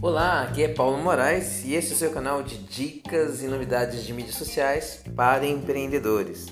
[0.00, 4.04] Olá, aqui é Paulo Moraes e este é o seu canal de dicas e novidades
[4.04, 6.46] de mídias sociais para empreendedores.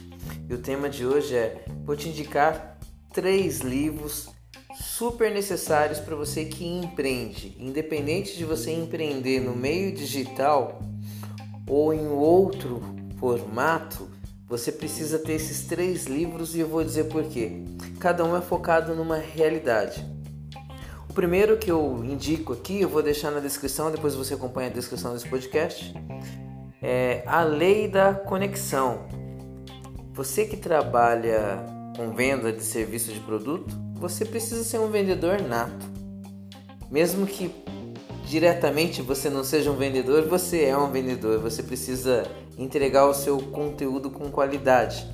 [0.49, 2.79] E o tema de hoje é: vou te indicar
[3.13, 4.29] três livros
[4.75, 7.57] super necessários para você que empreende.
[7.59, 10.83] Independente de você empreender no meio digital
[11.67, 12.83] ou em outro
[13.19, 14.11] formato,
[14.47, 17.63] você precisa ter esses três livros e eu vou dizer por quê.
[18.03, 20.05] Cada um é focado numa realidade.
[21.09, 24.73] O primeiro que eu indico aqui, eu vou deixar na descrição, depois você acompanha a
[24.73, 25.95] descrição desse podcast,
[26.83, 29.07] é A Lei da Conexão.
[30.15, 31.65] Você que trabalha
[31.97, 35.87] com venda de serviço de produto, você precisa ser um vendedor nato.
[36.91, 37.55] Mesmo que
[38.25, 41.39] diretamente você não seja um vendedor, você é um vendedor.
[41.39, 42.25] Você precisa
[42.59, 45.09] entregar o seu conteúdo com qualidade.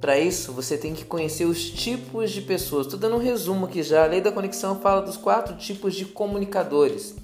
[0.00, 2.86] Para isso, você tem que conhecer os tipos de pessoas.
[2.86, 4.04] Estou dando um resumo aqui já.
[4.04, 7.16] A lei da conexão fala dos quatro tipos de comunicadores: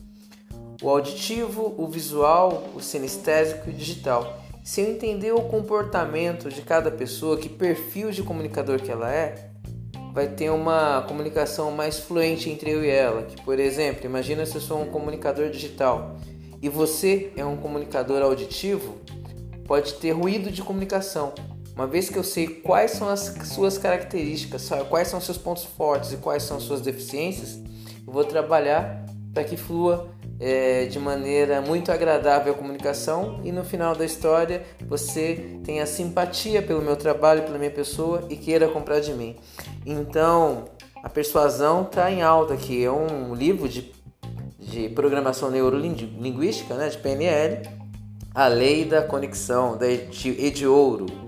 [0.82, 4.40] o auditivo, o visual, o sinestésico e o digital.
[4.64, 9.50] Se eu entender o comportamento de cada pessoa, que perfil de comunicador que ela é,
[10.12, 13.22] vai ter uma comunicação mais fluente entre eu e ela.
[13.24, 16.16] Que, por exemplo, imagina se eu sou um comunicador digital
[16.62, 18.96] e você é um comunicador auditivo,
[19.66, 21.34] pode ter ruído de comunicação.
[21.74, 26.12] Uma vez que eu sei quais são as suas características, quais são seus pontos fortes
[26.12, 27.58] e quais são suas deficiências,
[28.06, 30.08] eu vou trabalhar para que flua
[30.38, 36.62] é, de maneira muito agradável a comunicação e no final da história você tenha simpatia
[36.62, 39.34] pelo meu trabalho, pela minha pessoa e queira comprar de mim.
[39.84, 40.66] Então,
[41.02, 42.84] a persuasão está em alta aqui.
[42.84, 43.92] É um livro de,
[44.60, 47.68] de programação neurolinguística, né, de PNL,
[48.32, 51.24] A Lei da Conexão, da Ediouro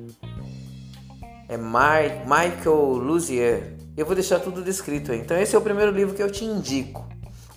[1.48, 3.76] é Michael Luzier.
[3.96, 5.20] Eu vou deixar tudo descrito aí.
[5.20, 7.06] Então esse é o primeiro livro que eu te indico.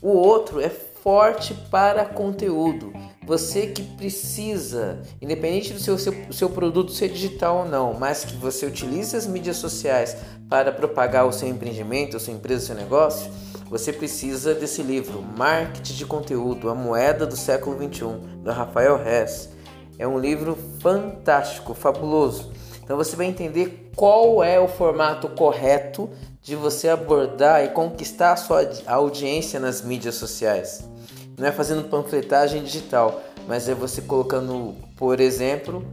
[0.02, 2.94] O outro é Forte para Conteúdo.
[3.26, 8.36] Você que precisa, independente do seu, seu, seu produto ser digital ou não, mas que
[8.36, 10.18] você utilize as mídias sociais
[10.50, 13.32] para propagar o seu empreendimento, a sua empresa, o seu negócio,
[13.70, 19.50] você precisa desse livro, Marketing de Conteúdo, a moeda do século 21, do Rafael Hess.
[19.98, 22.52] É um livro fantástico, fabuloso
[22.90, 26.10] então você vai entender qual é o formato correto
[26.42, 30.90] de você abordar e conquistar a sua audiência nas mídias sociais.
[31.38, 35.86] Não é fazendo panfletagem digital, mas é você colocando, por exemplo,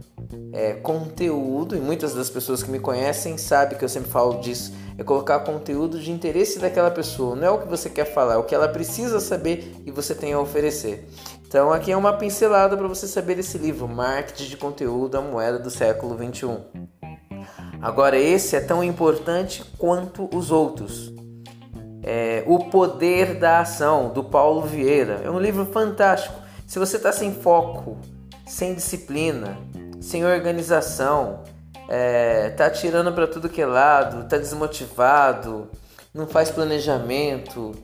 [0.51, 4.73] é, conteúdo, e muitas das pessoas que me conhecem sabem que eu sempre falo disso,
[4.97, 8.37] é colocar conteúdo de interesse daquela pessoa, não é o que você quer falar, é
[8.37, 11.07] o que ela precisa saber e você tem a oferecer.
[11.47, 15.59] Então aqui é uma pincelada para você saber desse livro, Marketing de Conteúdo, a moeda
[15.59, 16.59] do século 21.
[17.81, 21.13] Agora esse é tão importante quanto os outros.
[22.03, 25.21] É, o Poder da Ação, do Paulo Vieira.
[25.23, 26.35] É um livro fantástico.
[26.65, 27.97] Se você está sem foco,
[28.45, 29.57] sem disciplina,
[29.99, 31.43] sem organização,
[31.89, 35.69] é, tá tirando para tudo que é lado, tá desmotivado,
[36.13, 37.75] não faz planejamento,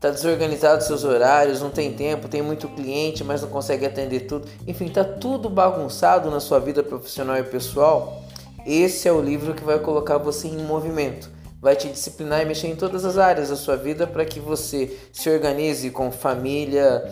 [0.00, 4.48] tá desorganizado seus horários, não tem tempo, tem muito cliente, mas não consegue atender tudo.
[4.66, 8.22] Enfim, tá tudo bagunçado na sua vida profissional e pessoal.
[8.66, 11.30] Esse é o livro que vai colocar você em movimento.
[11.60, 14.96] Vai te disciplinar e mexer em todas as áreas da sua vida para que você
[15.12, 17.04] se organize com família,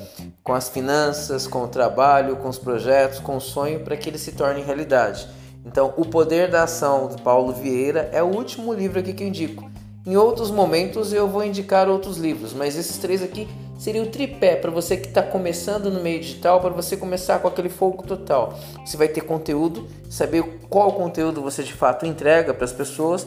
[0.45, 4.19] com as finanças, com o trabalho, com os projetos, com o sonho, para que ele
[4.19, 5.27] se torne realidade.
[5.65, 9.29] Então, O Poder da Ação, do Paulo Vieira, é o último livro aqui que eu
[9.29, 9.69] indico.
[10.07, 14.55] Em outros momentos eu vou indicar outros livros, mas esses três aqui seriam o tripé
[14.55, 18.57] para você que está começando no meio digital, para você começar com aquele foco total.
[18.85, 23.27] Você vai ter conteúdo, saber qual conteúdo você de fato entrega para as pessoas,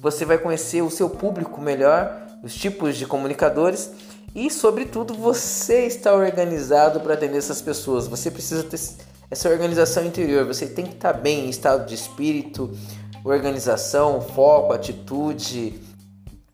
[0.00, 3.90] você vai conhecer o seu público melhor, os tipos de comunicadores
[4.34, 8.06] e, sobretudo, você está organizado para atender essas pessoas.
[8.06, 8.80] Você precisa ter
[9.30, 12.76] essa organização interior, você tem que estar tá bem em estado de espírito,
[13.22, 15.78] organização, foco, atitude,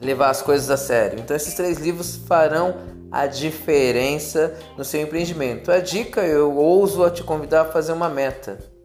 [0.01, 1.21] levar as coisas a sério.
[1.21, 2.75] Então, esses três livros farão
[3.11, 5.71] a diferença no seu empreendimento.
[5.71, 8.76] A dica eu ouso te convidar a fazer uma meta.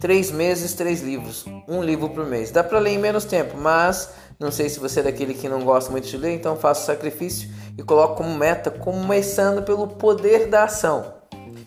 [0.00, 2.50] Três meses, três livros, um livro por mês.
[2.50, 5.64] Dá para ler em menos tempo, mas não sei se você é daquele que não
[5.64, 10.46] gosta muito de ler, então faça o sacrifício e coloque como meta, começando pelo poder
[10.46, 11.14] da ação.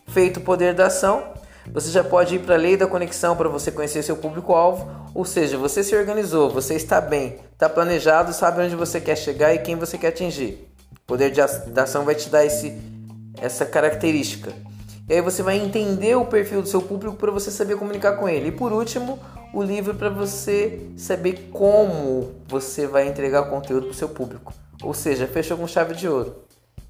[0.07, 1.33] Feito o poder da ação,
[1.73, 5.25] você já pode ir para a lei da conexão para você conhecer seu público-alvo, ou
[5.25, 9.59] seja, você se organizou, você está bem, está planejado, sabe onde você quer chegar e
[9.59, 10.69] quem você quer atingir.
[11.03, 12.79] O poder de ação vai te dar esse,
[13.41, 14.53] essa característica.
[15.11, 18.29] E aí você vai entender o perfil do seu público para você saber comunicar com
[18.29, 18.47] ele.
[18.47, 19.19] E por último,
[19.53, 24.53] o livro para você saber como você vai entregar o conteúdo para o seu público.
[24.81, 26.45] Ou seja, fechou com chave de ouro.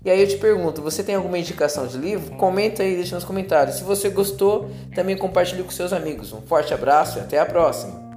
[0.05, 2.35] E aí eu te pergunto, você tem alguma indicação de livro?
[2.35, 3.77] Comenta aí, deixa nos comentários.
[3.77, 6.31] Se você gostou, também compartilhe com seus amigos.
[6.31, 8.10] Um forte abraço e até a próxima!